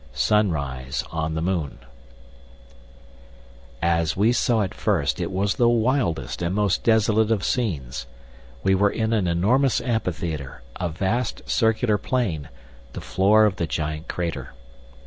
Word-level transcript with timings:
VII. 0.01 0.15
Sunrise 0.17 1.03
on 1.11 1.35
the 1.35 1.43
Moon 1.43 1.77
As 3.83 4.17
we 4.17 4.31
saw 4.33 4.61
it 4.61 4.73
first 4.73 5.21
it 5.21 5.29
was 5.29 5.53
the 5.53 5.69
wildest 5.69 6.41
and 6.41 6.55
most 6.55 6.83
desolate 6.83 7.29
of 7.29 7.43
scenes. 7.43 8.07
We 8.63 8.73
were 8.73 8.89
in 8.89 9.13
an 9.13 9.27
enormous 9.27 9.79
amphitheatre, 9.79 10.63
a 10.77 10.89
vast 10.89 11.47
circular 11.47 11.99
plain, 11.99 12.49
the 12.93 13.01
floor 13.01 13.45
of 13.45 13.57
the 13.57 13.67
giant 13.67 14.07
crater. 14.07 14.53